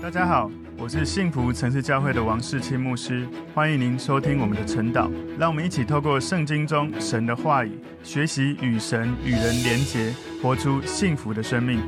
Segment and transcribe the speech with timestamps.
[0.00, 0.48] 大家好，
[0.78, 5.10] 我是幸福城市教会的王世清牧师，欢迎您收听我们的晨祷。
[5.36, 7.72] 让我们一起透过圣经中神的话语，
[8.04, 11.80] 学习与神与人连结，活出幸福的生命。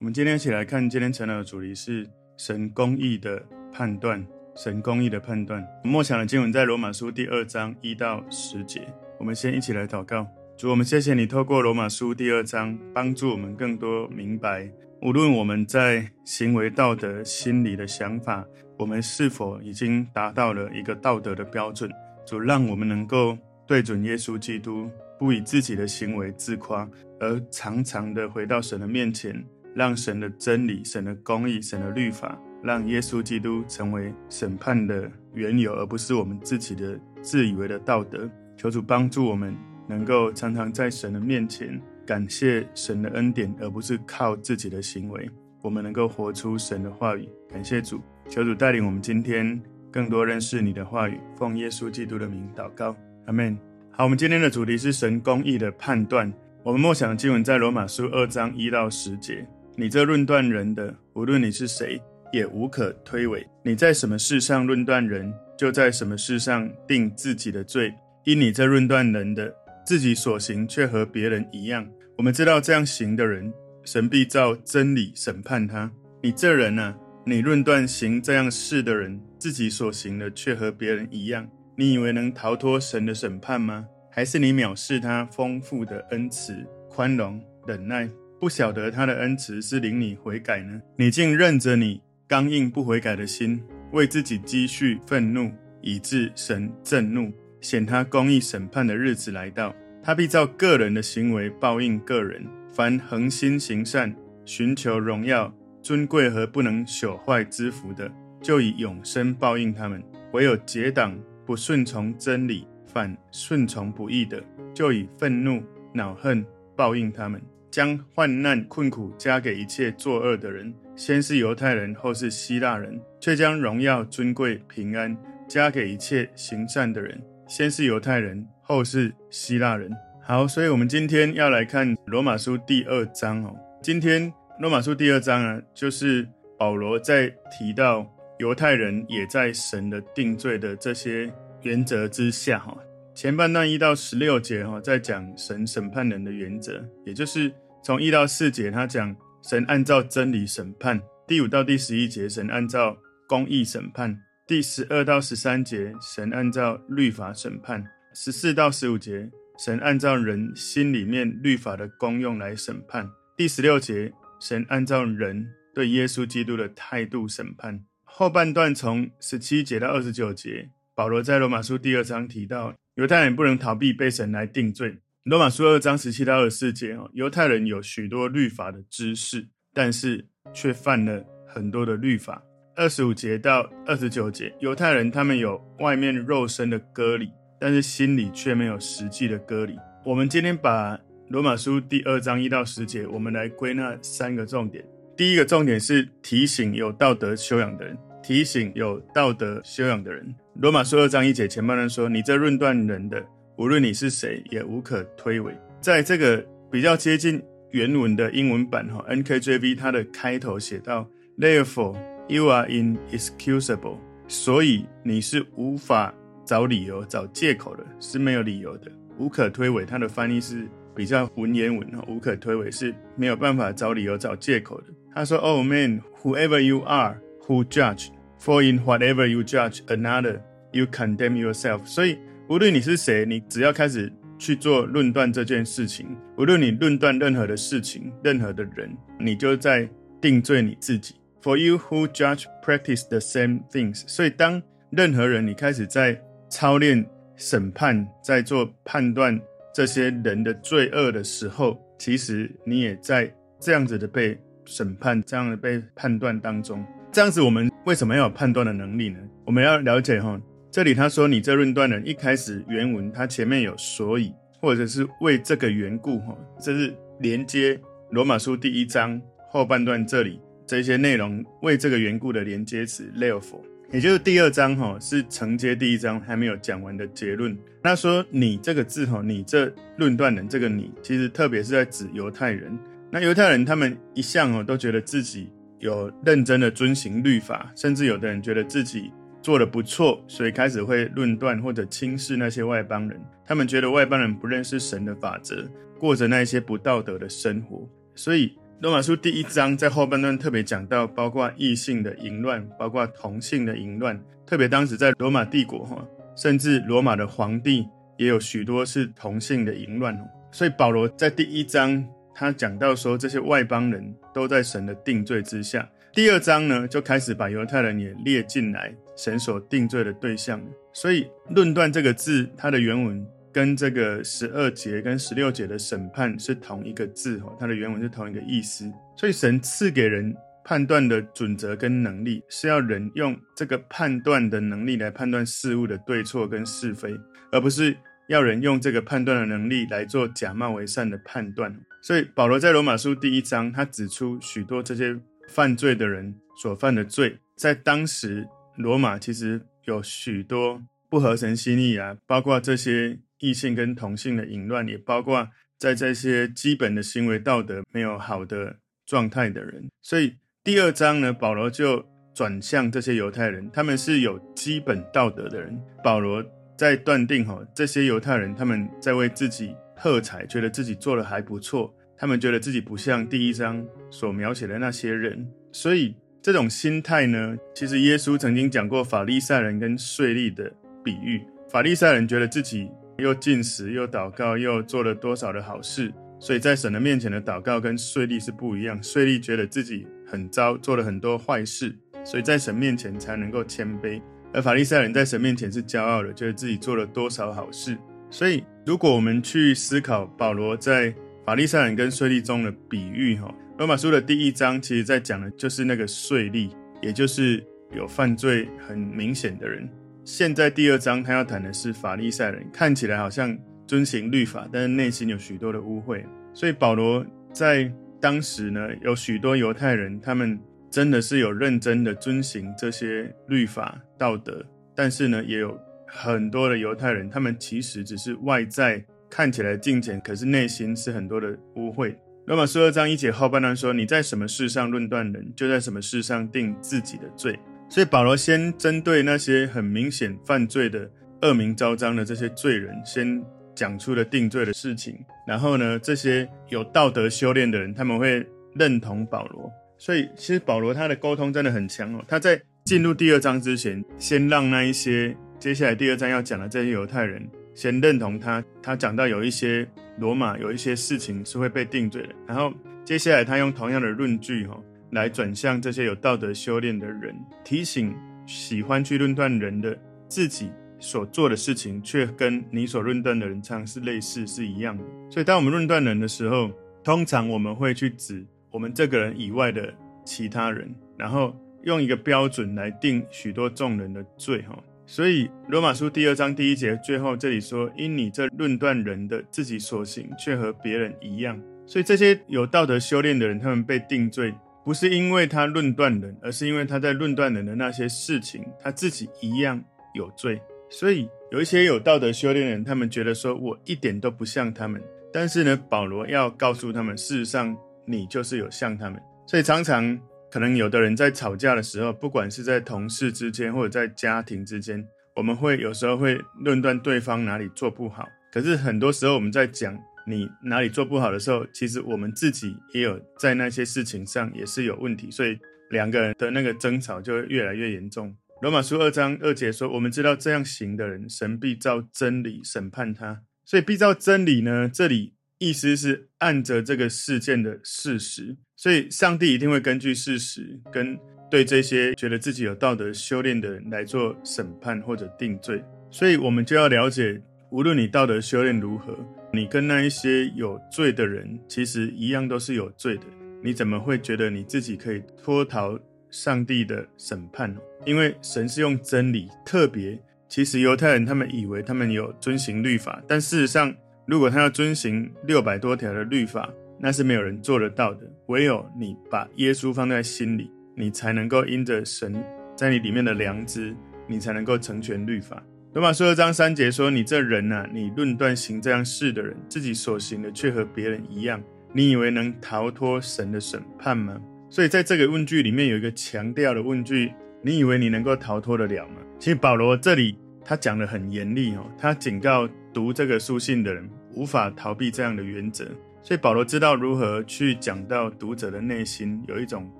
[0.00, 2.04] 我们今天一起来看今天晨祷的主题是
[2.36, 3.40] 神公义的
[3.72, 4.26] 判断。
[4.56, 5.64] 神公义的判断。
[5.84, 8.82] 默想的经文在罗马书第二章一到十节。
[9.16, 10.26] 我们先一起来祷告。
[10.58, 14.68] 主，我们谢谢你透过罗马书第二章，帮助我们更多明白。
[15.02, 18.46] 无论我们在行为道德、心理的想法，
[18.78, 21.90] 我们是否已经达到了一个道德的标准？
[22.24, 24.88] 主，让我们能够对准耶稣基督，
[25.18, 26.88] 不以自己的行为自夸，
[27.18, 38.30] 而常常的回到神的面前，让神的真理、神的公义、神的律法，让耶稣基督成为审判的缘由，而不是我们自己的自以为的道德。
[38.56, 39.52] 求主帮助我们，
[39.88, 41.82] 能够常常在神的面前。
[42.06, 45.30] 感谢神的恩典，而不是靠自己的行为。
[45.62, 47.28] 我们能够活出神的话语。
[47.48, 49.60] 感谢主，求主带领我们今天
[49.90, 51.20] 更多认识你的话语。
[51.36, 52.96] 奉耶稣基督的名祷告，
[53.26, 53.56] 阿门。
[53.90, 56.32] 好，我们今天的主题是神公义的判断。
[56.64, 59.46] 我们默想经文在罗马书二章一到十节。
[59.76, 62.00] 你这论断人的，无论你是谁，
[62.32, 63.44] 也无可推诿。
[63.62, 67.94] 你在什么事上论断人，就在什么事上定自己的罪。
[68.24, 69.54] 因你这论断人的。
[69.84, 73.52] 自己所行却和别人一样，我们知道这样行的人，
[73.84, 75.90] 神必照真理审判他。
[76.22, 76.96] 你这人呢、啊？
[77.24, 83.86] 你论断行这样事的人，自己所行的却和别人一样，你以为能逃脱神的审判吗？
[84.10, 86.54] 还是你藐视他丰富的恩慈、
[86.88, 88.08] 宽容、忍耐，
[88.38, 90.80] 不晓得他的恩慈是领你悔改呢？
[90.96, 97.32] 你竟任着你刚硬不悔改的心，为自己积蓄愤怒，以致神震怒。
[97.62, 102.44] 显他公义审判的日子来到，他必照个人的行为报应个人。
[102.70, 105.52] 凡恒心行善、寻求荣耀、
[105.82, 108.10] 尊贵和不能朽坏之福的，
[108.42, 110.00] 就以永生报应他们；
[110.32, 114.42] 唯有结党不顺从真理、反顺从不义的，
[114.72, 115.62] 就以愤怒、
[115.92, 116.44] 恼恨
[116.74, 117.40] 报应他们。
[117.70, 127.18] 将患难困苦加给一切作恶的人，先是犹太人，后是希腊人，却将荣耀、尊贵、平安加给一切行善的人。
[127.54, 129.94] 先是犹太人，后是希腊人。
[130.22, 133.54] 好，所以我们今天要来看罗马书第二章哦。
[133.82, 136.26] 今天罗马书第二章啊，就是
[136.58, 141.30] 保罗在提到犹太人也在神的定罪的这些
[141.60, 142.74] 原则之下哈。
[143.14, 147.52] 前半段一到十六节哈，在讲神审判人的原则，也就是
[147.84, 150.98] 从一到四节他讲神按照真理审判，
[151.28, 152.96] 第五到第十一节神按照
[153.28, 154.18] 公义审判。
[154.52, 157.82] 第十二到十三节，神按照律法审判；
[158.14, 167.82] 十四到十五节，神按照人心里面律法的功用来审判；第十六节，神按照人对耶稣基督的态度审判。
[168.04, 174.98] 后半段从十七节到二十九节，保罗在罗马书第二章提到，犹太人不能逃避被神来定罪。
[175.22, 182.42] 罗马书二章十七到二十四节，哦，犹太人有许多律法的知识，但是却犯了很多的律法。
[182.74, 189.76] 二十五节到二十九节，犹太人他们有外面肉身的割礼，但是心里却没有实际的割礼。
[190.04, 194.82] 我们今天把罗马书第二章一到十节，我们来归纳三个重点。
[195.14, 200.34] 第一个重点是提醒有道德修养的人，提醒有道德修养的人。
[200.54, 203.22] 罗马书二章一节前半段说：“你这论断人的，
[203.58, 211.06] 无论你是谁，也无可推诿。”在这个比较接近原文的英文版哈，NKJV 它的开头写到
[211.38, 211.96] ：“Therefore。”
[212.28, 216.14] You are inexcusable，所以你是无法
[216.44, 219.84] 找理由、找借口的，是没有理由的，无可推诿。
[219.84, 224.86] 它的翻译是比较文言文哈，无可推诿是没有办法找理由、找借口的。
[225.14, 228.08] 他说：“Oh man, whoever you are, who judge,
[228.40, 230.40] for in whatever you judge another,
[230.72, 232.16] you condemn yourself。”所以
[232.48, 236.06] 无论你是谁，你只要开始去做论断这件事情，
[236.38, 239.86] 无论你论断任何的事情、任何的人，你就在
[240.20, 241.16] 定罪你自己。
[241.42, 244.04] For you who judge, practice the same things。
[244.06, 247.04] 所以，当任何人你开始在操练
[247.34, 249.40] 审判，在做判断
[249.74, 256.84] 这些人的罪恶的时候，其实你也在这样子的被审判、这样的被判断当中。
[257.10, 259.18] 这样子，我们为什么要有判断的能力呢？
[259.44, 260.40] 我们要了解哈，
[260.70, 267.80] 这里他说你这论断人，一开始原文他前面有所以，或者是为这个缘故哈，这是连接
[268.10, 270.40] 罗马书第一章后半段这里。
[270.66, 273.60] 这些内容为这个缘故的连接词 therefore，
[273.90, 277.56] 也就是第二章哈，是承接第一章还没有讲完的结论。
[277.82, 282.78] 他说你这个字哈，你这论断人这个你，其实特别是在指犹太人。
[283.10, 285.50] 那犹太人他们一向哦都觉得自己
[285.80, 289.10] 有认真的遵行律法，甚至有的人觉得自己
[289.42, 293.20] 做得不错，所以开始会论断或者轻视那些外邦人。
[293.44, 295.68] 他们觉得外邦人不认识神的法则，
[295.98, 297.86] 过着那些不道德的生活。
[298.14, 304.20] 所以罗马书第一章在后半段特别讲到，包括异性的淫乱，包括同性的淫乱。
[304.44, 307.86] 特别当时在罗马帝国哈，甚至罗马的皇帝
[308.16, 310.28] 也有许多是同性的淫乱哦。
[310.50, 315.88] 所以保罗在第一章他讲到说，这些外邦人都在神的定罪之下。
[316.12, 320.60] 第二章呢，就开始把犹太人也列进来，神所定罪的对象。
[320.92, 328.90] 所以“论断”这个字，它的原文跟这个十二节跟十六节的审判是同一个字，它的原文是同一个意思。
[329.16, 330.34] 所以神赐给人
[330.64, 337.14] 判断的准则跟能力，是要人用这个判断的能力来判断事物的对错跟是非，
[337.50, 337.96] 而不是
[338.28, 341.76] 要人用这个判断的能力来做假冒为善的判断。
[342.02, 345.20] 所以保罗在罗马书第一章，他指出许多这些。
[345.48, 348.46] 犯罪的人所犯的罪，在当时
[348.76, 355.46] 罗马其实有许多不合神心意啊，包括这些异性跟同性的淫乱，也包括
[355.76, 359.90] 在这些基本的行为道德没有好的状态的人。
[360.00, 365.76] 所以第二章呢，保罗就转向这些犹太人，他们是有基本道德的人。
[366.04, 366.42] 保罗
[366.78, 371.92] 在断定哈，这些犹太人他们在为自己喝彩，觉得自己做的还不错。
[372.16, 380.72] 他们觉得自己不像第一章所描写的那些人，所以这种心态呢，其实耶稣曾经讲过法利赛人跟税吏的
[381.02, 381.42] 比喻。
[381.68, 382.88] 法利赛人觉得自己
[383.22, 389.00] 又进食又祷告又做了多少的好事，所以在神的面前的祷告跟税吏是不一样。
[389.02, 394.20] 税吏觉得自己很糟，做了很多坏事，所以在神面前才能够谦卑。
[394.52, 397.96] 而法利赛人在神面前是骄傲的，觉得自己做了多少好事。
[398.28, 401.14] 所以，如果我们去思考保罗在
[401.46, 406.70] 法利赛人跟税吏中的比喻，哈，罗马书的第一章其实在讲的就是那个税吏，
[407.00, 407.64] 也就是
[407.94, 409.88] 有犯罪很明显的人。
[410.24, 416.24] 现在第二章他要谈的是法利赛人，看起来好像遵行律法，但是内心有许多的污秽。
[416.54, 420.58] 所以保罗在当时呢，有许多犹太人，他们
[420.90, 424.64] 真的是有认真的遵行这些律法道德，
[424.94, 429.04] 但是呢，也有很多的犹太人，他们其实只是外在。
[429.34, 432.14] 看起来敬虔，可是内心是很多的污秽。
[432.44, 437.58] 罗马书二章一节后半段说：“你在什么事上论断人，就在什么事上定自己的罪。”
[437.92, 441.10] 所以保罗先针对那些很明显犯罪的
[441.42, 443.44] 恶名昭彰的这些罪人，先
[443.74, 445.22] 讲出了定罪的事情。
[445.46, 449.70] 然后呢，这些有道德修炼的人，他们会认同保罗。
[449.98, 452.24] 所以其实保罗他的沟通真的很强哦。
[452.26, 457.46] 他在进入第二章之前，先让那一些接下来第二章要讲的这些犹太人。
[457.74, 459.86] 先认同他，他讲到有一些
[460.18, 462.72] 罗马有一些事情是会被定罪的，然后
[463.04, 464.80] 接下来他用同样的论据哈
[465.12, 468.14] 来转向这些有道德修炼的人，提醒
[468.46, 469.96] 喜欢去论断人的
[470.28, 475.04] 自己所做的事情，却跟你所论断的人常是类似是一样的。
[475.30, 476.70] 所以当我们论断人的时候，
[477.04, 479.92] 通常我们会去指我们这个人以外的
[480.24, 481.54] 其他人，然后
[481.84, 484.78] 用一个标准来定许多众人的罪哈。
[485.04, 499.82] 所以，罗马书第二章第一节最后这里说：“因你这论断人的自己所行，却和别人一样。”所以，这些有道德修炼的人，他们被定罪，不是因为他论断人，而是因为他在论断人的那些事情，他自己一样
[500.14, 500.60] 有罪。
[500.90, 505.02] 所以，有一些有道德修炼的人，他们觉得说：“我一点都不像他们。”
[505.32, 507.76] 但是呢，保罗要告诉他们，事实上
[508.06, 509.20] 你就是有像他们。
[509.46, 510.20] 所以，常常。
[510.50, 515.02] 可能有的人在吵架的时候，不管是在同事之间或者在家庭之间，
[515.34, 518.28] 我们会有时候会论断对方哪里做不好。
[518.52, 525.58] 可是很多时候我们在讲你哪里做不好的时候，其实我们自己也有在那些事情上也是有问题，所以
[525.90, 528.36] 两个人的那个争吵就会越来越严重。
[528.60, 535.34] 罗马书二章二节说：“我们知道这样行的人，神必照真理审判他。”所以必照真理呢，这里。
[535.58, 541.16] 意思是按着这个事件的事实，所以上帝一定会根据事实跟
[541.48, 545.80] 对这些觉得自己有道德修炼的人来做审判或者定罪。
[546.10, 549.16] 所以我们就要了解，无论你道德修炼如何，
[549.52, 553.24] 你跟那一些有罪的人其实一样都是有罪的。
[553.62, 555.98] 你怎么会觉得你自己可以脱逃
[556.30, 557.76] 上帝的审判？
[558.04, 560.18] 因为神是用真理，特别
[560.48, 563.94] 其实犹太人他们以为他们有遵行律法，但事实上。
[564.24, 568.20] 如果他要遵行六百多条的律法，那是没有人做得到的。
[568.46, 572.32] 唯有你把耶稣放在心里，你才能够因着神
[572.76, 573.92] 在你里面的良知，
[574.28, 575.60] 你才能够成全律法。
[575.94, 587.30] 罗马书二章三节说：“你这人呐、啊，你论断行这样事的人，自己所行的却和别人一样，你以为能逃脱神的审判吗？”所以在这个问句里面有一个强调的问句：
[587.60, 589.16] 你以为你能够逃脱得了吗？
[589.38, 595.84] 其实保罗这里他讲得很严厉哦，他警告读这个书信的人无法逃避这样的原则。
[596.22, 599.92] 所以保罗知道如何去讲到读者的内心，有一种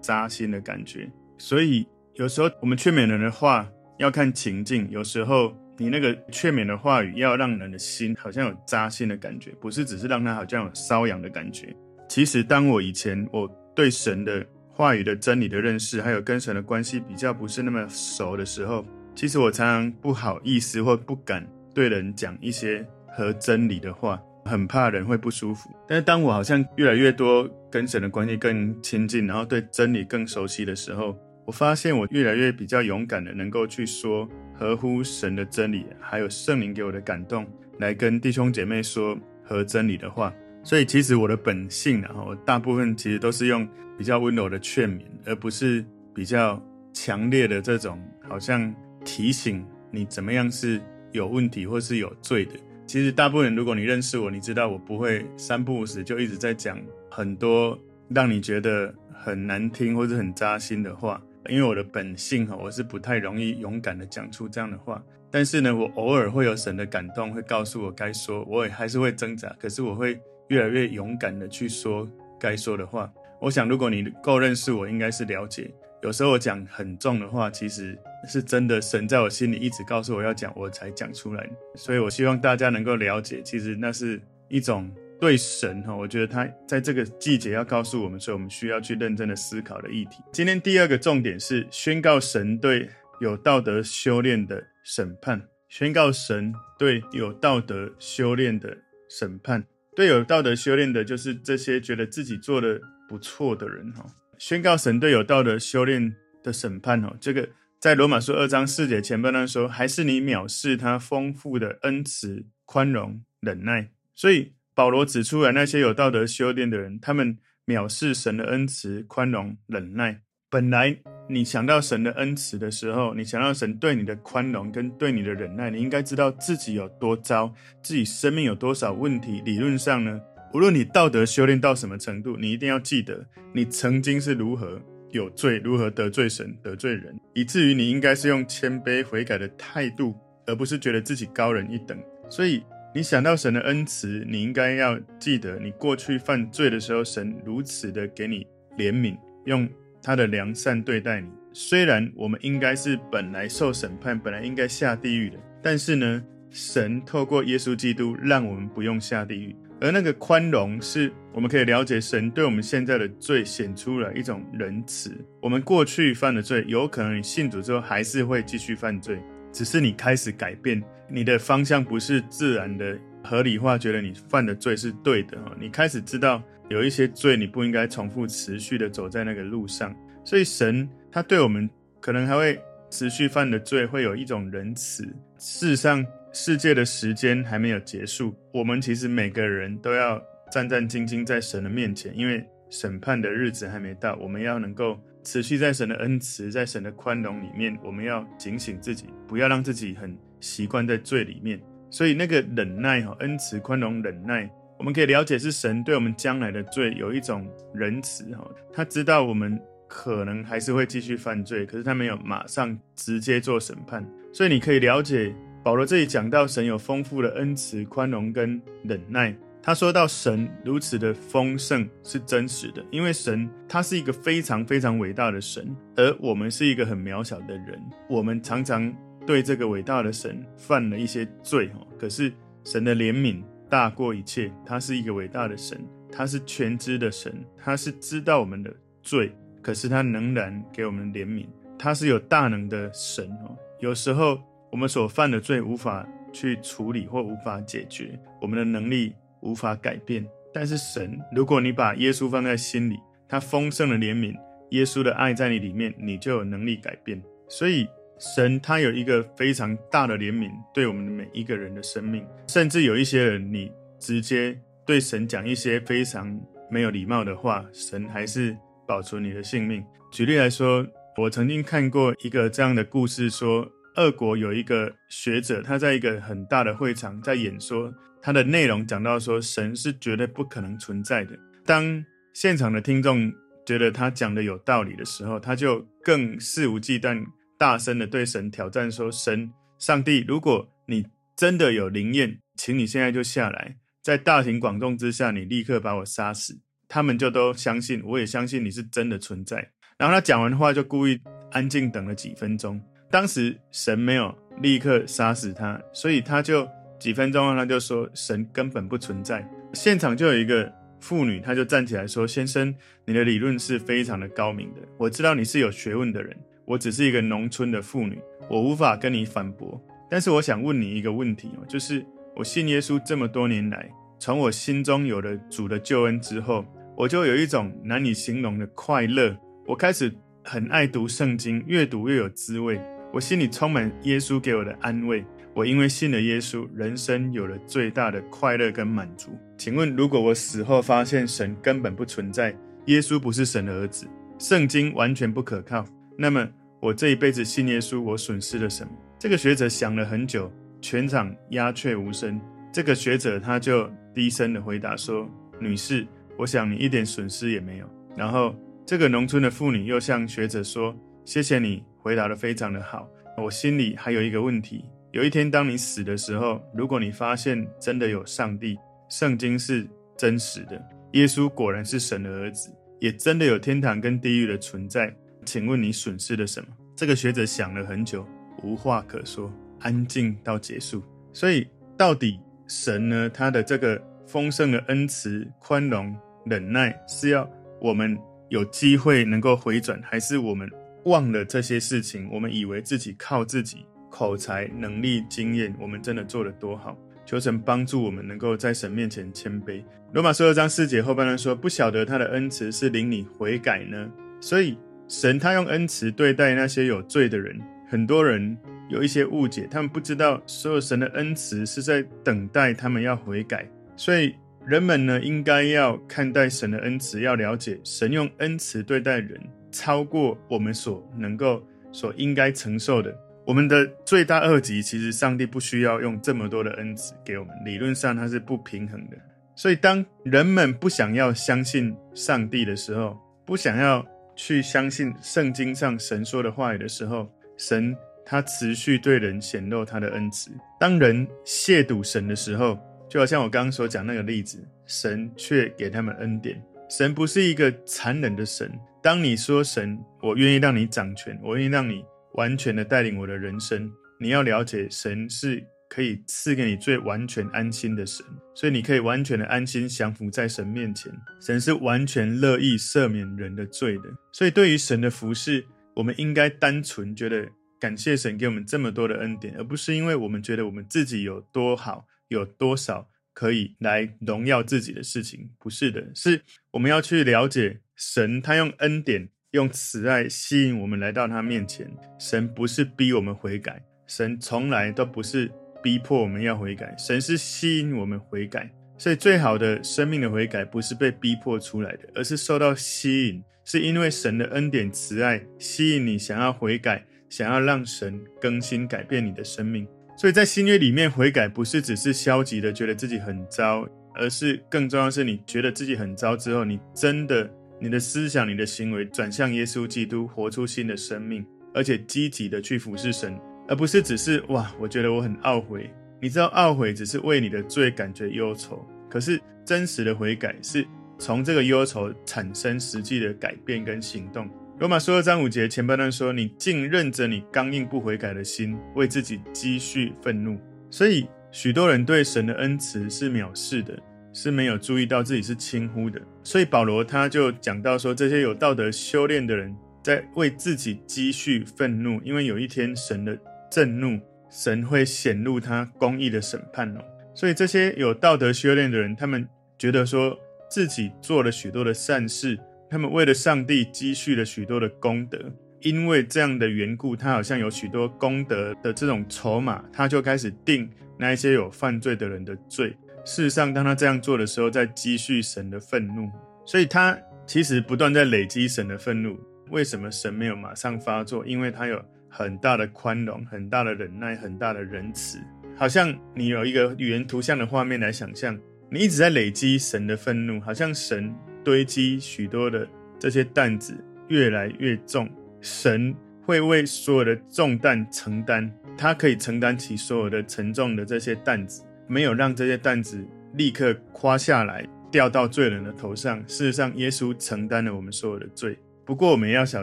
[0.00, 1.06] 扎心的感觉。
[1.36, 3.68] 所以有时候我们劝勉人的话
[3.98, 11.74] 要看情境，有时候你那个劝勉的话语要让人的心好像有扎心的感觉，不是只是让他好像有瘙痒的感觉。
[12.08, 24.20] 其实当我以前我对神的话语的真理的认识，还有跟神的关系比较不是那么熟的时候，其实我常常不好意思或不敢对人讲一些和真理的话。
[24.44, 34.28] 很怕人会不舒服，但是当我好像越来越多跟神的关系更亲近，然后对真理更熟悉的时候，我发现我越来越比较勇敢的能够去说
[34.62, 37.44] 合乎神的真理，还有圣灵给我的感动，
[37.80, 40.32] 来跟弟兄姐妹说合真理的话。
[40.62, 48.72] 所以其实我的本性啊，我大部分其实都是用比较温柔的劝勉，而不是比较强烈的这种好像
[49.04, 52.52] 提醒你怎么样是有问题或是有罪的。
[52.86, 57.76] 其实大部分人，如果你认识我，你知道我不会三不五时就一直在讲很多
[58.10, 65.02] 让你觉得很难听或者很扎心的话，因为我的本性哈，我是不太容易勇敢的讲出这样的话。
[65.30, 72.08] 但是呢，我偶尔会有神的感动，会告诉我该说，我也还是会挣扎，可是我会越来越勇敢的去说
[72.38, 73.10] 该说的话。
[73.40, 75.72] 我想，如果你够认识我，应该是了解。
[76.02, 81.48] 有时候我讲很重的话，其实是真的，神在我心里一直告诉我要讲，我才讲出来。
[81.76, 84.92] 所以我希望大家能够了解，其实那是一种
[85.22, 90.20] 对神哈，我觉得他在这个季节要告诉我们，所以我们需要去认真的思考的议题。
[90.32, 98.76] 今天第二个重点是宣告神对有道德修炼的审判，宣告神对有道德修炼的
[99.08, 99.64] 审判，
[99.94, 104.04] 对有道德修炼的，就是这些觉得自己做得不错的人哈。
[104.38, 107.48] 宣告神对有道德修炼的审判哦，这个
[107.78, 113.90] 在罗马书二章四节前半段说，还是你藐视他丰富的恩慈、宽容、忍耐。
[114.16, 120.20] 所以保罗指出来，那些有道德修炼的人，他们藐视神的恩慈、宽容、忍耐。
[120.50, 120.94] 本来
[121.28, 127.52] 你想到神的恩慈的时候，你想到神对你的宽容跟对你的忍耐，你应该知道自己有多糟，
[127.82, 129.40] 自己生命有多少问题。
[129.44, 130.20] 理论上呢，
[130.52, 134.78] 无论你道德修炼到什么程度，你一定要记得，你曾经是如何
[135.10, 140.14] 有罪，如何得罪神、得罪人，以至于你应该是用谦卑悔改的态度，
[140.46, 141.98] 而不是觉得自己高人一等。
[142.28, 142.62] 所以，
[142.94, 148.46] 你想到神的恩慈，你应该要记得，你过去犯罪的时候，神如此的给你
[148.76, 149.66] 怜悯，用
[150.02, 151.28] 他的良善对待你。
[151.54, 159.56] 虽然我们应该是本来受审判，本来应该下地狱的，但是呢，神透过耶稣基督，让我们不用下地狱。
[159.80, 165.10] 而那个宽容，是我们可以了解神对我们现在的罪显出了一种仁慈。
[165.40, 169.18] 我们过去犯的罪，有可能你信主之后还是会继续犯罪，
[169.52, 175.38] 只是你开始改变，你的方向不是自然的合理化，觉得你犯的罪是对的。
[175.60, 179.94] 你开始知道有一些罪你不应该重复持续的走在那个路上，
[180.24, 181.68] 所以神他对我们
[182.00, 182.58] 可能还会
[182.90, 185.04] 持续犯的罪，会有一种仁慈。
[185.38, 186.04] 事实上。
[186.34, 190.18] 世界的时间还没有结束，我们其实每个人都要
[190.50, 194.16] 战战兢兢在神的面前，因为审判的日子还没到。
[194.16, 201.60] 我们要能够持续在神的恩慈、在神的宽容里面，我们要警醒自己，不要让自己很习惯在罪里面。
[201.90, 215.34] 所以那个忍耐哈，恩慈、宽容、忍耐，我们可以了解是神对我们将来的罪有一种仁慈哈，他知道我们可能还是会继续犯罪，可是他没有马上直接做审判，所以你可以了解。
[215.64, 219.32] 保罗这里讲到神有丰富的恩慈、宽容跟忍耐。
[219.62, 227.80] 他说到神如此的丰盛是真实的，因为神他是一个非常非常伟大的神，而我们是一个很渺小的人。
[228.08, 228.92] 我们常常
[229.26, 232.32] 对这个伟大的神犯了一些罪，可是
[232.64, 241.46] 神的怜悯大过一切，他是一个伟大的神，他是全知的神，他是知道我们的罪，可是他仍然给我们怜悯。
[241.78, 244.40] 他是有大能的神哦，有时候。
[244.72, 250.26] 我们所犯的罪无法去处理或无法解决，我们的能力无法改变。
[250.52, 254.34] 但是神，如果你把耶稣放在心里，他丰盛的怜悯，
[254.70, 257.22] 耶稣的爱在你里面，你就有能力改变。
[257.48, 257.86] 所以
[258.18, 268.56] 神他有一个非常大的怜悯，对我们每一个人的生命，甚至有一些人，你直接对神讲一些非常没有礼貌的话，神还是
[268.86, 269.84] 保存你的性命。
[270.10, 273.70] 举例来说，我曾经看过一个这样的故事，说。
[273.96, 277.92] 俄国有一个学者，他在一个很大的会场在演说，
[278.22, 281.36] 他的内容讲到说，神是绝对不可能存在的。
[281.66, 283.30] 当现场的听众
[283.66, 287.22] 觉得他讲的有道理的时候，他就更肆无忌惮、
[287.58, 291.04] 大声的对神挑战说：“神，上帝，如果你
[291.36, 299.56] 真的有灵验，请你现在就下来，在大庭广众之下，你立刻把我杀死。”他们就都相信，我也相信你是真的存在。
[299.96, 301.18] 然后他讲完话，就故意
[301.50, 302.78] 安静等了几分钟。
[303.10, 306.68] 当时神没有立刻杀死他，所以他就
[307.02, 309.44] 几分钟后，他就说神根本不存在。
[309.72, 312.72] 现场就有一个妇女，她就站起来说：“先生，
[313.04, 316.36] 你的理论是非常的高明的，我知道你是有学问的人。
[316.64, 319.82] 我只是一个农村的妇女，我无法跟你反驳。
[320.08, 322.06] 但是我想问你一个问题哦，就是
[322.36, 323.90] 我信耶稣这么多年来，
[324.20, 326.64] 从我心中有了主的救恩之后，
[326.96, 329.36] 我就有一种难以形容的快乐。
[329.66, 332.80] 我开始很爱读圣经，越读越有滋味。
[333.12, 335.24] 我心里充满耶稣给我的安慰。
[335.54, 339.38] 我因为信了耶稣，人生有了最大的快乐跟满足。
[339.58, 342.56] 请问，如果我死后发现神根本不存在，
[342.86, 344.06] 耶稣不是神的儿子，
[344.38, 345.84] 圣经完全不可靠，
[346.16, 346.48] 那么
[346.80, 348.90] 我这一辈子信耶稣，我损失了什么？
[349.18, 352.40] 这个学者想了很久，全场鸦雀无声。
[352.72, 355.28] 这个学者他就低声的回答说
[355.60, 356.06] ：“女士，
[356.38, 358.54] 我想你一点损失也没有。”然后
[358.86, 363.06] 这个农村的妇女又向学者说：“谢谢你回答得非常的好，
[363.36, 368.78] 我心里还有一个问题。”有一天，当你死的时候，如果你发现真的有上帝，
[369.10, 375.14] 圣经是真实的，耶稣果然是神的儿子，也真的有天堂跟地狱的存在，
[375.44, 376.68] 请问你损失了什么？
[376.96, 378.26] 这个学者想了很久，
[378.62, 381.02] 无话可说，安静到结束。
[381.34, 383.28] 所以，到底神呢？
[383.28, 386.16] 他的这个丰盛的恩慈、宽容、
[386.46, 387.46] 忍耐，是要
[387.82, 390.66] 我们有机会能够回转，还是我们
[391.04, 392.30] 忘了这些事情？
[392.32, 393.84] 我们以为自己靠自己。
[394.12, 396.96] 口才、能力、经验，我们真的做得多好？
[397.24, 399.82] 求神帮助我们，能够在神面前谦卑。
[400.12, 404.76] 罗马书二章四节后半段说：“不晓得他的恩慈是领你悔改呢？”所以
[405.08, 407.58] 神他用恩慈对待那些有罪的人。
[407.88, 408.56] 很多人
[408.90, 413.66] 有一些误解，他们不知道所有神的恩慈是在等待他们要悔改。
[413.96, 414.34] 所以
[414.66, 423.16] 人们呢，应该要看待神的恩慈，要了解神用恩慈对待人，超过我们所能够、所应该承受的。
[423.44, 427.54] 我们的罪大恶极，其实上帝不需要用这么多的恩慈给我们。
[427.64, 429.16] 理论上，它是不平衡的。
[429.56, 434.04] 所以，当人们不想要相信上帝的时候，不想要
[434.36, 437.28] 去相信圣经上神说的话语的时候，
[437.58, 440.50] 神他持续对人显露他的恩慈。
[440.78, 442.78] 当人亵渎神的时候，
[443.10, 446.62] 就好像我刚刚所讲那个例子，神却给他们恩典。
[446.88, 448.70] 神不是一个残忍的神。
[449.02, 452.04] 当你说神，我愿意让你掌权，我愿意让你。
[452.34, 461.12] 完全的带领我的人生，你要了解，神是可以赐给你最完全安心的神，所以你可以完全的安心降服在神面前。
[461.40, 465.64] 神是完全乐意赦免人的罪的，所以对于神的服侍，
[465.94, 467.46] 我们应该单纯觉得
[467.78, 475.50] 感谢神给我们这么多的恩典，而不是因为我们觉得我们自己有多好，有多少可以来荣耀自己的事情。
[475.58, 476.40] 不是的，是
[476.70, 479.28] 我们要去了解神，他用恩典。
[479.52, 481.86] 用慈爱吸引我们来到他面前。
[482.18, 485.50] 神不是逼我们悔改，神从来都不是
[485.82, 488.70] 逼迫我们要悔改，神是吸引我们悔改。
[488.96, 499.86] 所以，最好的生命的悔改不是被逼迫出来的，而是受到吸引，是因为神的恩典慈爱吸引你想要悔改，想要让神更新改变你的生命。
[500.16, 507.50] 所以在新约里面，悔改不是只是消极的觉得自己很糟，而是更重要的是你觉得自己很糟之后，你真的。
[507.82, 515.92] 你的思想、你的行为转向耶稣基督，活出新的生命，而且积极的去服侍神，而不是只是哇，我觉得我很懊悔。
[516.20, 520.86] 你知道，懊悔只是为你的罪感觉忧愁，可是真实的悔改是
[521.18, 524.48] 从这个忧愁产生实际的改变跟行动。
[524.78, 530.56] 罗马书二章五节前半段说：“你竟任着你刚硬不悔改的心，为自己积蓄愤怒。”
[530.88, 533.98] 所以许多人对神的恩慈是藐视的。
[534.32, 543.38] 是没有注意到自己是轻忽的，所以保罗他就讲到说，这些有道德修炼的人在为自己积蓄愤怒，因为有一天神的
[543.70, 544.18] 震怒，
[544.50, 547.00] 神会显露他公义的审判哦。
[547.34, 549.46] 所以这些有道德修炼的人，他们
[549.78, 550.38] 觉得说
[550.70, 552.58] 自己做了许多的善事，
[552.90, 555.38] 他们为了上帝积蓄了许多的功德，
[555.80, 562.96] 因为这样的缘故，他好像有许多功德的这种筹码，他就开始定那一些有犯罪的人的罪。
[563.24, 566.30] 事实上，当他这样做的时候，在积蓄神的愤怒，
[566.64, 569.38] 所以他其实不断在累积神的愤怒。
[569.70, 571.46] 为什么神没有马上发作？
[571.46, 575.38] 因为他有很大的宽容、很大的忍耐、很大的仁慈。
[575.76, 578.58] 好像你有一个语言图像的画面来想象，
[578.90, 582.86] 你一直在累积神的愤怒，好像神堆积许多的
[583.18, 583.96] 这些担子
[584.28, 585.28] 越来越重，
[585.60, 591.82] 神会为所有的重担承担，他可以承担起所有的沉重的这些担子，
[592.12, 596.38] 没有让这些担子立刻垮下来掉到罪人的头上。
[596.46, 598.78] 事实上，耶稣承担了我们所有的罪。
[599.06, 599.82] 不过，我们要小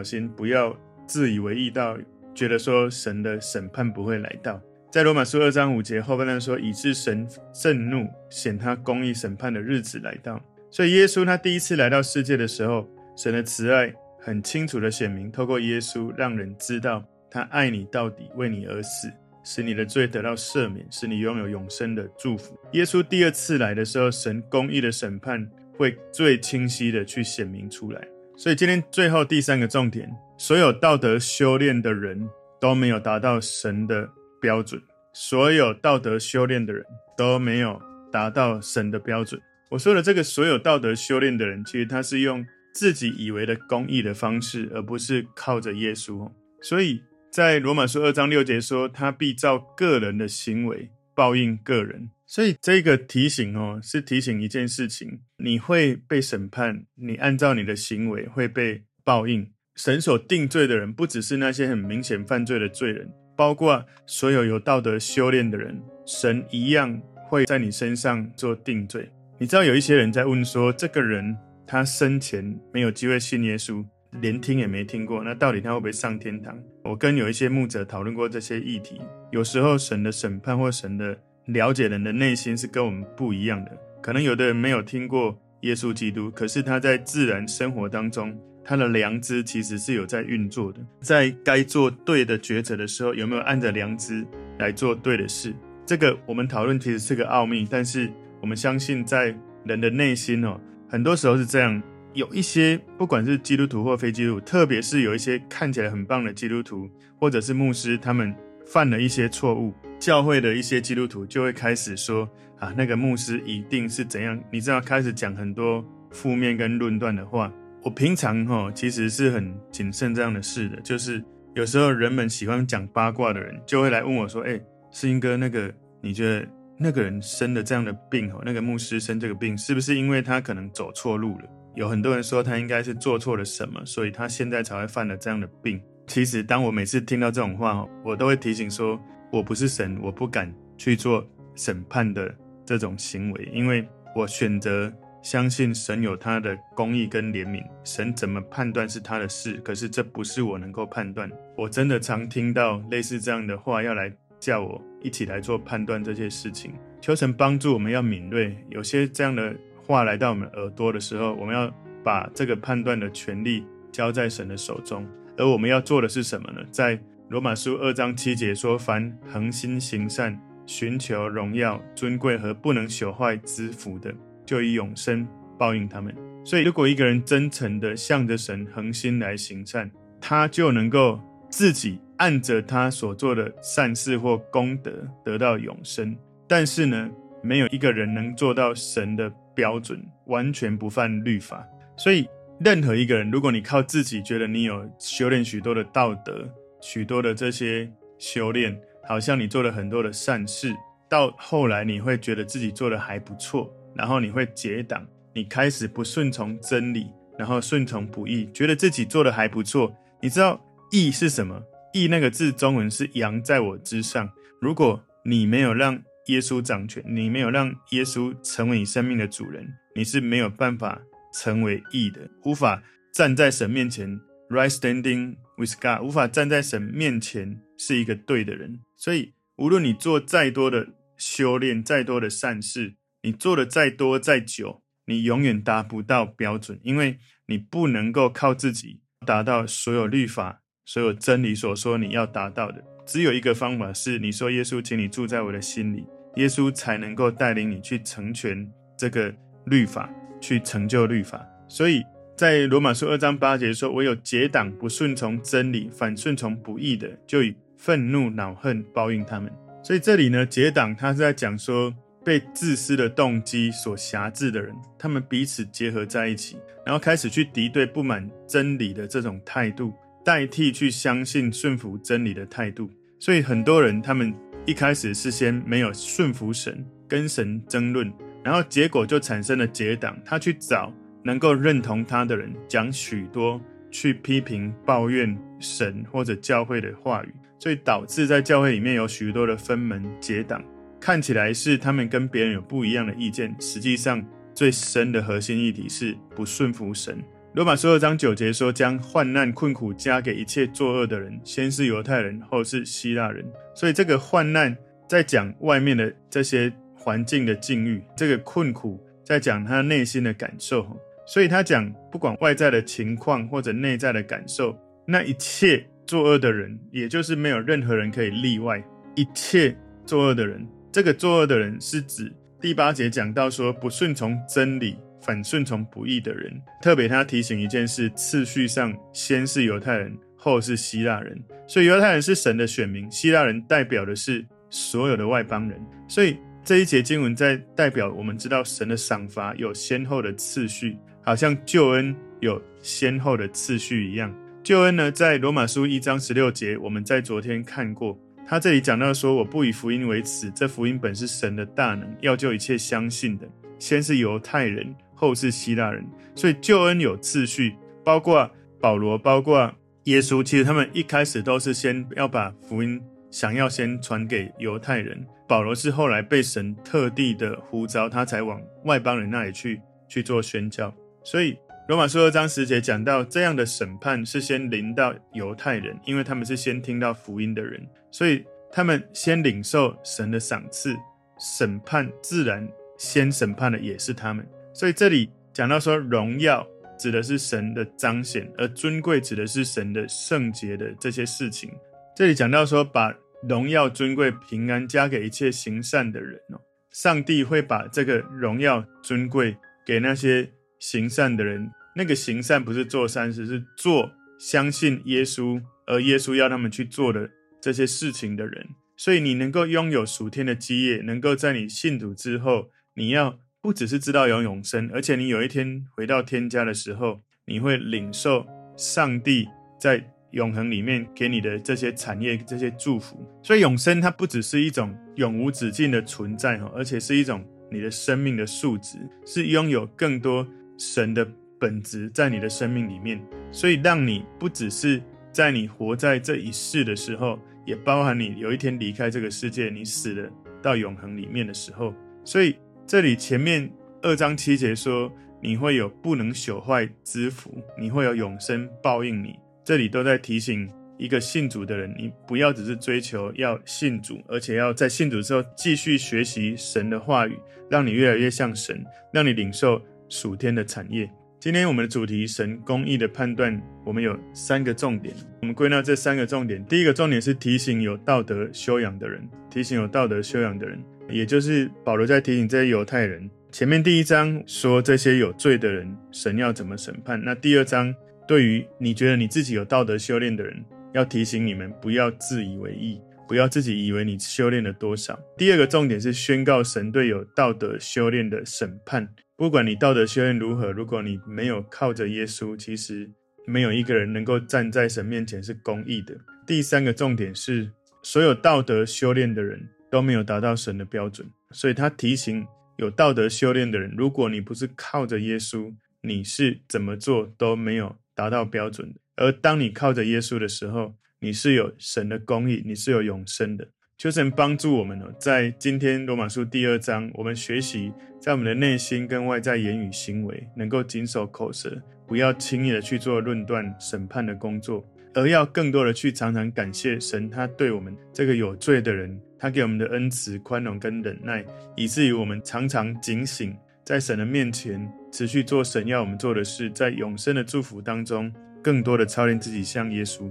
[0.00, 0.76] 心，不要
[1.08, 1.98] 自以为意到
[2.32, 4.62] 觉得说神的审判不会来到。
[4.92, 10.40] 在罗马书二章五节后半段说：“以致神震怒，显他公义审判的日子来到。”
[10.70, 19.10] 所以，耶稣他第一次来到世界的时候，神的慈爱很清楚的显明，透过耶稣让人知道他爱你到底，为你而死，
[19.52, 22.56] 使你的罪得到赦免，使你拥有永生的祝福。
[22.70, 25.44] 耶稣第二次来的时候，神公义的审判
[25.76, 28.00] 会最清晰的去显明出来。
[28.36, 30.08] 所以，今天最后第三个重点，
[30.38, 34.08] 所有道德修炼的人都没有达到神的
[34.40, 34.80] 标准，
[35.12, 36.84] 所有道德修炼的人
[37.18, 37.82] 都没有
[38.12, 39.40] 达到神的标准。
[39.68, 46.30] 我说的这个所有道德修炼的人，其实他是用自己以为的公义的方式，而不是靠着耶稣。
[46.62, 52.10] 所以在罗马书二章六节说，他必照个人的行为报应个人。
[52.26, 59.48] 所以这个提醒哦，是提醒一件事情：你会被审判，你按照你的行为会被报应。
[59.76, 63.08] 神所定罪的人，不只是那些很明显犯罪的罪人。
[63.36, 69.08] 包括所有有道德修炼的人，神一样会在你身上做定罪。
[69.38, 73.84] 你知道有一些人在问说，这个人他生前没有机会信耶稣，
[74.20, 76.58] 连听也没听过，那到底他会不会上天堂？
[76.82, 79.00] 我跟有一些牧者讨论过这些议题。
[79.30, 83.70] 有时候神的审判或神的了解人的内心是跟我们不一样的。
[84.02, 88.36] 可能有的人没有听过耶稣基督，可是他在自然生活当中。
[88.62, 94.24] 他的良知其实是有在运作的，在该做对的抉择的时候，有没有按着良知
[94.58, 95.52] 来做对的事？
[95.86, 98.08] 这个我们讨论其实是个奥秘，但是
[98.40, 101.82] 我们相信在人的内心哦，很多时候是这样。
[102.12, 108.34] 有一些不管是基督徒或非基督徒，特别是有一些看起来很棒的基督徒或者是牧师，他们
[108.66, 114.38] 犯了一些错误，教会的一些基督徒就会开始说啊，那个牧师一定是怎样？
[114.50, 117.52] 你知道，开始讲很多负面跟论断的话。
[117.82, 126.46] 我平常哈其实是很谨慎这样的事的，就是有时候人们喜欢讲八卦的人就会来问我说：“哎，世英哥，那个你觉得
[126.78, 131.44] 那个人生的这样的病哈，那个牧师生这个病是不是因为他可能走错路了？
[131.74, 135.80] 有很多人说他应该是做错了什么，所以他现在才会犯了这样的病。
[136.06, 139.00] 其实当我每次听到这种话，我都会提醒说，
[139.32, 144.92] 我不是神，我不敢去做审判的这种行为，因为我选择。
[145.22, 151.30] 相信神有他的公义跟怜悯，神怎么判断是他的事，可是这不是我能够判断。
[151.58, 156.72] 我真的常听到类似这样的话，要来叫我一起来做判断这些事情。
[157.02, 159.54] 求神帮助我们要敏锐，有些这样的
[159.90, 161.72] 话来到我们耳朵的时候，我们要
[162.04, 165.06] 把这个判断的权利交在神的手中。
[165.36, 166.60] 而我们要做的是什么呢？
[166.70, 166.98] 在
[167.28, 174.14] 罗马书二章七节说：“凡恒心行善、寻求荣耀、尊贵和不能朽坏之福的。”
[174.46, 175.26] 就以永生
[175.56, 176.14] 报应他们。
[176.44, 184.90] 所以，如果一个人真诚地向着神恒心来行善，他就能够自己按着他所做的善事或功德
[185.24, 186.16] 得到永生。
[186.48, 187.08] 但是呢，
[187.42, 191.66] 没有一个人能做到神的标准，完全不犯律法。
[191.96, 192.28] 所以，
[192.60, 196.48] 任何一个人，如果你靠自己觉得你有修炼许多的道德、
[196.80, 200.74] 许多的这些修炼，好像你做了很多的善事，
[201.08, 203.72] 到后来你会觉得自己做的还不错。
[203.94, 209.92] 然后你会结党，你开始不顺从真理，然后顺从不义，觉得自己做的还不错。
[210.20, 210.60] 你知道
[210.92, 211.60] 义是什么？
[211.92, 214.30] 义那个字中文是阳在我之上。
[214.60, 216.00] 如果你没有让
[216.30, 221.00] 耶稣掌权，你没有让耶稣成为你生命的主人，你是没有办法
[221.34, 228.80] 成为义的，无法站在神面前 right standing with God，无法站在神面前是一个对的人。
[228.96, 232.94] 所以无论你做再多的修炼，再多的善事。
[233.22, 242.82] 你做的再多再久，你永远达不到标准，因为你不能够靠自己达到所有律法、所有真理所说你要达到的。
[243.04, 249.32] 只有一个方法是，你说耶稣，请你住在我的心里，耶稣才能够带领你去成全这个
[249.64, 250.08] 律法，
[250.40, 251.44] 去成就律法。
[251.68, 252.02] 所以
[252.36, 261.94] 在罗马书二章八节说：“唯有结党不顺从真理，反顺从不义的，就以愤怒恼恨报应他们。”所以这里呢，结党他是在讲说。
[262.22, 272.90] 被自私的动机所挟制的人，他们彼此结合在一起，然后开始去敌对不满真理的这种态度，代替去相信顺服真理的态度。
[273.18, 274.34] 所以很多人他们
[274.70, 278.08] 一开始是先没有顺服神，跟神争论，
[278.44, 280.16] 然后结果就产生了结党。
[280.24, 290.62] 他去找能够认同他的人讲许多去批评、抱怨神或者教会的话语，所以导致在教会里面有许多的分门结党。
[291.00, 297.20] 看起来是他们跟别人有不一样的意见，实际上最深的核心议题是不顺服神。
[297.52, 304.76] 罗马书二章九节说：“将患难困苦加给一切作恶的人，先是犹太人，后是希腊人。”所以这个患难
[305.08, 310.86] 在讲外面的这些环境的境遇，这个困苦在讲他内心的感受。
[311.26, 318.80] 所以他讲，不管外在的情况或者内在的感受，那一切作恶的人，也就是没有任何人可以例外，
[319.16, 320.64] 一切作恶的人。
[320.92, 326.52] 这个作恶的人是指第八节讲到说，不顺从真理，反顺从不义的人。
[326.82, 331.38] 特别他提醒一件事：次序上先是犹太人，后是希腊人。
[331.66, 335.80] 所以犹太人是神的选民，希腊人代表的是所有的外邦人。
[336.08, 344.34] 所以这一节经文在代表我们知道神的赏罚有先后的次序，好像救恩有先后的次序一样。
[344.62, 348.18] 救恩呢，在罗马书一章十六节，我们在昨天看过。
[348.46, 356.06] 他这里讲到说：“我不以福音为耻，这福音本是神的大能，要救一切相信的，先是犹太人，后是希腊人。
[356.34, 359.70] 所以救恩有次序，包括保罗，包括
[360.04, 360.42] 耶稣。
[360.42, 362.98] 其实他们一开始都是先要把福音
[363.30, 365.26] 想要先传给犹太人。
[365.46, 370.92] 保罗是后来被神特地的呼召，他才往外邦人那里去去做宣教。
[371.22, 371.56] 所以。”
[371.88, 380.96] 罗马书二章十节讲到，这样的审判是先临到犹太人，因为他们是先听到福音的人，所以他们先领受神的赏赐，
[381.40, 384.46] 审判自然先审判的也是他们。
[384.72, 386.66] 所以这里讲到说，荣耀
[386.98, 391.70] 指的是神的彰显，而尊贵指的是神的圣洁的这些事情。
[392.14, 393.14] 这里讲到说，把
[393.48, 396.60] 荣耀、尊贵、平安加给一切行善的人哦，
[396.92, 399.56] 上帝会把这个荣耀、尊贵
[399.86, 401.70] 给那些行善的人。
[401.96, 407.28] 那个行善不是做善事，是做相信耶稣，而耶稣要他们去做的
[407.60, 408.68] 这些事情的人。
[408.96, 418.46] 所以你能够拥有属天的基业，能够在你信主之后，你要不只是知道有永生，而且你有一天回到天家的时候，你会领受
[418.76, 423.24] 上帝在永恒里面给你的这些产业、这些祝福。
[423.42, 430.46] 所以永生它不只是一种永无止境的存在哈，而且是一种你的生命的素质，是拥有更多
[430.78, 431.26] 神的。
[431.60, 434.98] 本质在你的生命里面，所以让你不只是
[435.30, 440.30] 在你活在这一世的时候，也包含你有一天离开这个世界，你死了
[440.62, 441.92] 到永恒里面的时候。
[442.24, 442.56] 所以
[442.90, 443.70] 这里前面
[444.02, 449.38] 二章七节说，你会有不能朽坏之福，你会有永生报应你。
[449.64, 457.38] 这里都在提醒一个信主的人，你不要只是追求要信主，而且要在信主之后继续学习神的话语，
[457.70, 461.08] 让你越来越像神，让你领受属天的产业。
[461.38, 465.14] 今天我们的主题，神公义的判断，我们有三个重点。
[465.42, 473.30] 我们归纳这三个重点，第一个重点是提醒有道德修养的人，提醒有道德修养的人，也就是保罗在提醒这些犹太人。
[473.52, 477.20] 前面第一章说这些有罪的人，神要怎么审判？
[477.22, 477.94] 那第二章
[478.28, 485.18] 对于你觉得你自己有道德修炼的人，要提醒你们不要自以为意，不要自己以为你修炼了多少。
[485.36, 489.08] 第二个重点是宣告神对有道德修炼的审判。
[489.36, 493.10] 不管你道德修炼如何，如果你没有靠着耶稣，其实
[493.46, 496.14] 没有一个人能够站在神面前是公义的。
[496.46, 497.68] 第三个重点是，
[498.02, 509.00] 所有道德修炼的人都没有达到神的标准，所以他提醒有道德修炼的人，如果你不是靠着耶稣，你是怎么做都没有达到标准的。
[509.16, 513.68] 而当你靠着耶稣的时候，你是有神的公义，你是有永生的。
[513.98, 531.42] 求神帮助我们呢，在今天罗马书第二章，我们学习在我们的内心跟外在言语行为，能够谨守口舌，不要轻易的去做论断、审判的工作，而要更多的去常常感谢神，他对我们这个有罪的人，他给我们的恩慈、宽容跟忍耐，
[531.74, 538.30] 以至于我们常常警醒，在神的面前持续做神要我们做的事，在永生的祝福当中，
[538.62, 540.30] 更多的操练自己像耶稣。